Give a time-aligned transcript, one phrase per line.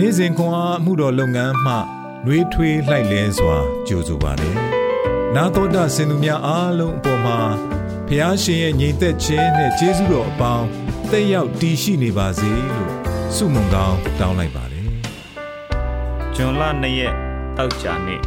[0.00, 1.74] နေ့စဉ်ခွန်အားမှုတော်လုပ်ငန်းမှ
[2.24, 3.56] နှွေးထွေးလှိုက်လဲစွာ
[3.86, 4.56] ကြိုဆိုပါတယ်။
[5.34, 7.38] နာတော်တာစင်သူများအားလုံးအပေါ်မှာ
[8.06, 10.66] ဖះရှင်ရဲ့ညီသက်ခြင်းနဲ့ကျေးဇူးတော်အပေါင်း
[11.10, 12.92] တက်ရောက်တည်ရှိနေပါစေလို့
[13.34, 14.86] ဆုမွန်ကောင်းတောင်းလိုက်ပါတယ်။
[16.34, 17.14] ဂျွန်လ၂ရက်
[17.56, 18.20] တောက်ကြနေ့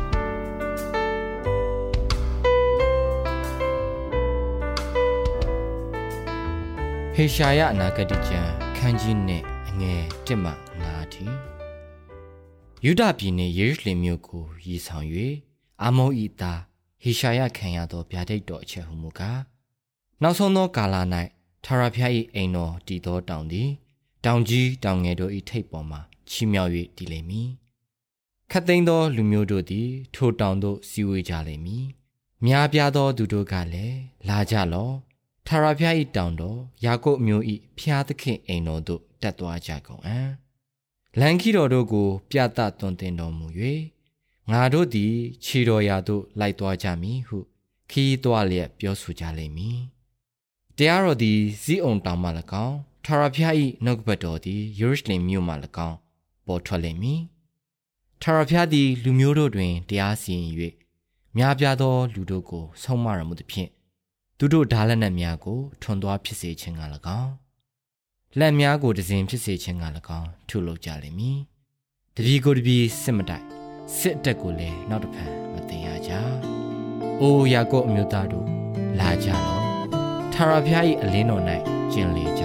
[7.16, 10.52] ဟေရှာယအနာဂတိကျမ်းခန်းကြီးနဲ့အငယ်1မှ
[10.83, 11.25] 9ထိ
[12.85, 15.08] ယူဒပြည်နှင့်ယေရုရှလင်မြို့ကိုရည်ဆောင်၍
[15.84, 16.62] အာမုန်ဤသား
[17.03, 19.41] ဟေရှာယခံရသောဗျာဒိတ်တော်အချက်ဟုမူကား
[20.22, 20.95] နောက်ဆုံးသောကာလ၌
[21.63, 23.70] ထာဝရဘုရား၏အိမ်တော်တည်သောတောင်သည်
[24.25, 25.98] တောင်ကြီးတောင်ငယ်တို့၏ထိပ်ပေါ်မှ
[26.30, 27.49] ချီးမြှောက်၍တည်လိမ့်မည်
[28.52, 31.86] ခတ်သိမ်းသောလူမျိုးတို့သည် ထိုတောင်သို့စီဝေးကြလိမ့်မည်
[32.45, 34.95] များပြားသောသူတို့ကလည်းလာကြလော့
[35.48, 37.44] ထာဝရဘုရား၏တောင်တော်ယာကုပ်မျိုး၏
[37.77, 40.41] ဖျားသခင်အိမ်တော်သို့တက်သွားကြကုန်အံ့
[41.20, 43.48] လန်ခီတော်တို့ကို ပြသသွန်သင်တော်မူ၍
[44.52, 47.38] ငါတို့သည် ခြေတော်ရာသို့လိုက်သွားကြမည်ဟု
[47.92, 49.80] ခီးသွားလျက်ပြောဆိုကြလိမ့်မည်
[50.78, 52.30] တရားတော်သည်ဇီးအုံတောင်မှ၎
[52.66, 55.54] င်းထာဝရဘုရား၏နှုတ်ကပတ်တော်သည်ယေရုရှလင်မြို့မှ၎
[55.88, 55.98] င်း
[56.48, 57.22] ပေါ်ထွက်လိမ့်မည်
[58.22, 60.45] ထာဝရဘုရားသည် လူမျိုးတို့တွင်တရားစီရင်၍
[61.38, 63.70] များပြားသော လူတို့ကို ဆုံးမတော်မူသဖြင့်
[64.38, 66.82] သူတို့ဓာလက်နက်များကိုထွန်သွားဖြစ်စေခြင်းက၎
[67.22, 67.41] င်း
[68.39, 69.85] လက်များကိုဒဇင်ဖြစ်စေခြင်းက၎
[70.19, 71.39] င်းထုလုပ်ကြလိမ့်မည်
[72.15, 73.45] တပီကိုတပီစစ်မတိုက်
[73.97, 76.11] စစ်အတက်ကိုလည်းနောက်တစ်ဖန်မတင်ရကြ
[77.21, 78.47] အိုးယာကုပ်အမျိုးသားတို့
[78.99, 79.61] လာကြလော့
[80.33, 81.43] ထာဝရဘုရား၏အလင်းတော်၌
[81.91, 82.43] ကျင်လေကြ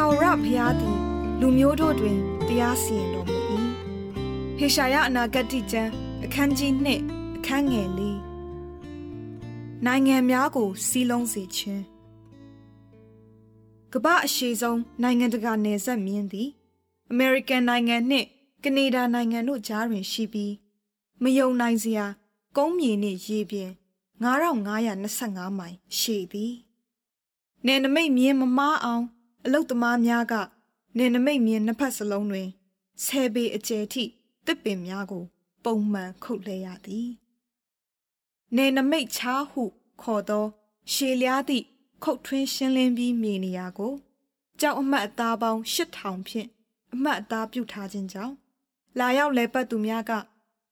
[0.00, 2.18] ကုန်မျိုးတို့တွင်
[2.48, 3.36] တရားစီရင်တော်မူ၏
[4.58, 5.90] ဟေရှာယအနာဂတ်ကျမ်း
[6.24, 6.72] အခန်းကြီး
[7.06, 8.00] 2အခန်းငယ်၄
[9.84, 11.82] နိုင်ငံများကိုစီးလုံးစေခြင်း
[13.92, 16.48] ကမ္ဘာအရှိဆုံးနိုင်ငံတကာနယ်စပ်မြင်းသည်
[17.10, 18.26] အမေရိကန်နိုင်ငံနှင့်
[18.64, 20.54] ကနေဒါနိုင်ငံတို့ကြားတွင်ရှိပြီး
[21.22, 22.06] မယုံနိုင်စရာ
[22.56, 23.70] ကုန်းမြေနှင့်ရေပြင်
[24.22, 26.54] 9525မိုင်ရှည်သည်
[27.66, 29.06] နယ်နမိတ်မြင်းမမားအောင်
[29.44, 30.34] အလုတ်သမားများက
[30.96, 32.48] နယ်နမိတ်မြင်းနှစ်ဖက်စလုံးတွင်
[33.04, 34.04] ဆယ်ပေအကျယ်ထိ
[34.46, 35.24] တစ်ပင်များကို
[35.64, 37.08] ပုံမှန်ခုတ်လှဲရသည်
[38.56, 39.62] နယ်နမိတ်ချားဟု
[40.02, 40.44] ခေါ်သော
[40.92, 41.64] ရှည်လျားသည့်
[42.04, 43.92] ခုတ်ထွင်းရှင်းလင်းပြီးမြေနေရာကို
[44.60, 46.48] ကြောက်အမှတ်အသားပေါင်း8000ဖြင့်
[46.92, 48.34] အမှတ်အသားပြုထားခြင်းကြောင့်
[48.98, 50.12] လာရောက်လဲပတ်သူများက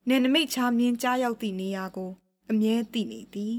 [0.07, 2.11] နယ်နမိတ်ချားမြင်းကြားရောက်သည့်နေရာကို
[2.49, 3.55] အမြဲသိနေသည်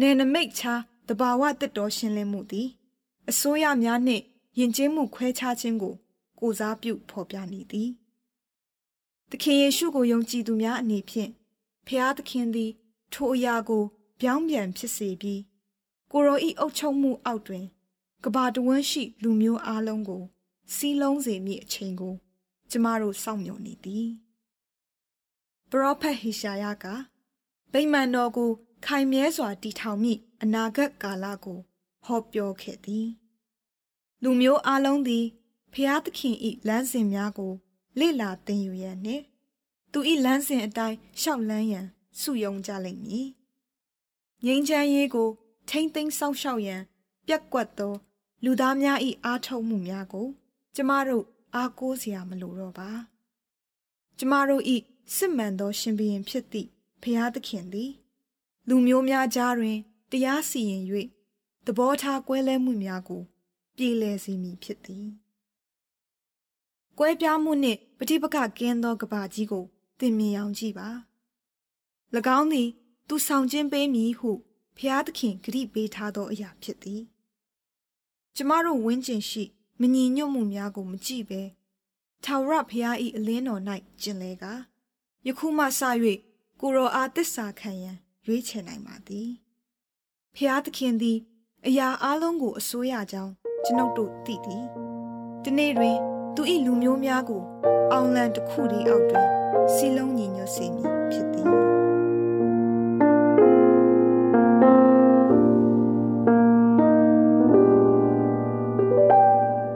[0.00, 2.68] နယ်နမိတ်ချားတဘာဝတစ်တော်ရှင်းလင်းမှုသည်
[3.30, 4.24] အစိုးရများနှင့်
[4.58, 5.94] ယဉ်ကျေးမှုခွဲခြားခြင်းကို
[6.40, 7.90] ကိုစားပြုဖော်ပြနေသည်
[9.30, 11.30] သခင်ယေရှုကိုယုံကြည်သူများအနေဖြင့်
[11.86, 12.70] ဖျားသခင်သည်
[13.12, 13.82] ထိုအရာကို
[14.20, 15.40] ပြောင်းပြန်ဖြစ်စေပြီး
[16.12, 17.64] ကိုရောဤအုပ်ချုပ်မှုအောက်တွင်
[18.24, 20.22] ကဘာတဝန်းရှိ လူမျိုးအလုံးကို
[20.74, 22.14] စီးလုံးစေမည့်အချိန်ကို
[22.70, 24.08] ကျမတို့စောင့်မျှော်နေသည်
[25.70, 26.86] ပရောဖက်ဟေရှာယက
[27.72, 28.50] ဗိမာန်တော်ကို
[28.86, 31.58] ခိုင်မြဲစွာတည်ထောင်မည့်အနာဂတ်ကာလကို
[32.04, 33.08] ဟောပြောခဲ့သည်
[34.22, 35.24] လူမျိုးအလုံးသည်
[35.72, 37.52] ဖျားသခင်ဤလမ်းစဉ်များကို
[37.98, 39.24] လေ့လာသင်ယူရန်နှင့်
[39.92, 41.86] သူဤလမ်းစဉ်အတိုင်းရှောက်လန်းရန်
[42.20, 43.28] စုယုံကြလိမ့်မည်
[44.44, 45.28] ငြိမ်းချမ်းရေးကို
[45.68, 46.82] ထိမ့်သိမ်းစောင့်ရှောက်ရန်
[47.26, 47.94] ပြက်ကွက်သော
[48.44, 50.28] လူသားများဤအားထုတ်မှုများကို
[50.74, 51.24] ကျမတို့
[51.54, 52.90] အားကိုးစရာမလိုတော့ပါ
[54.18, 54.76] ကျမတို့ဤ
[55.16, 56.68] စစ်မှန်သောရှင်ဘုရင်ဖြစ်သည့်
[57.02, 57.90] ဖျားသခင်သည်
[58.68, 59.78] လူမျိုးများကြားတွင်
[60.10, 60.84] တရားစီရင်၍
[61.66, 63.22] သဘောထားကွဲလဲမှုများကို
[63.76, 65.06] ပြေလည်စေမည်ဖြစ်သည်။
[66.98, 69.64] ကွဲပြားမှုနှင့်ပဋိပက္ခကင်းသောကဘာကြီးကို
[69.98, 70.88] သင်မြင်အောင်ကြည့်ပါ။၎
[72.38, 72.68] င်းသည်
[73.08, 74.30] သူဆောင်ခြင်းပေးမည်ဟု
[74.76, 77.02] ဖျားသခင်ဂရုပေးထားသောအရာဖြစ်သည်။
[78.36, 79.44] ကျမတို့ဝင်းကျင်ရှိ
[79.80, 81.42] မညီညွတ်မှုများကိုမကြည့်ဘဲ
[82.24, 83.62] ထာဝရဘုရား၏အလင်းတော်၌
[84.02, 84.44] ကျင်လဲက
[85.26, 85.80] ယခုမှစ၍
[86.60, 89.28] ကိုရောအားတစ္ဆာခံရန်ရွေးချယ်နိုင်ပါသည်။
[90.34, 91.18] ဖျားသခင်သည်
[91.68, 93.32] အရာအလုံးကိုအစိုးရကြောင်း
[93.64, 94.64] ကျွန်ုပ်တို့သိသည်
[95.44, 95.96] ဒီနေ့တွင်
[96.34, 97.42] သူ၏လူမျိုးများကို
[97.92, 99.26] အောင်လံတစ်ခုတည်းအောက်တွင်
[99.74, 101.48] စီလုံးညီညွတ်စေမည်ဖြစ်သည်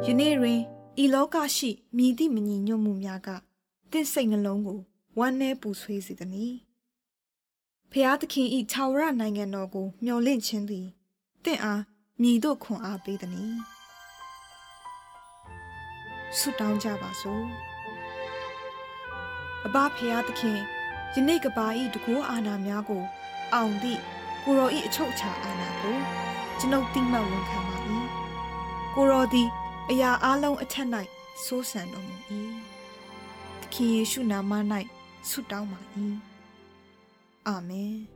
[0.07, 0.61] ယနေ့တွင်
[1.03, 3.29] ဤလောကရှိမြည်သည့်မညီညွတ်မှုများက
[3.93, 4.81] တင့်စိတ်နှလုံးကို
[5.19, 6.55] ဝမ်းနည်းပူဆွေးစေသည်။
[7.91, 10.87] ဖျားသခင်ဤခြာဝရနိုင်ငံတော်ကိုမျှော်လင့်ခြင်းသည်
[11.47, 11.83] တင့်အား
[12.23, 13.55] မြည်တို့ခွန်အားပေးသည်။
[16.39, 17.47] ဆုတောင်းကြပါစို့
[19.67, 20.59] အဘဖရာသခင်
[21.15, 23.03] ယနေ့ကပါဤတကူအာနာများကို
[23.55, 24.01] အောင်သည့်
[24.45, 25.97] ကိုရောဤအချုပ်အခြာအာဏာကို
[26.59, 27.77] ကျွန်ုပ်တိမှတ်ဝန်ခံပါ၏
[28.95, 29.49] ကိုရောသည်
[29.91, 30.89] အရာအလုံးအထက်၌
[31.45, 32.17] စိုးစံတော်မူ၏
[33.61, 34.53] သခင်ယေရှုနာမ၌
[35.29, 35.81] ဆုတောင်းပါ၏
[37.47, 38.16] အာမင်